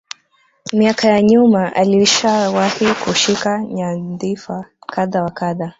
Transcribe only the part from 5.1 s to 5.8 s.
wa kadha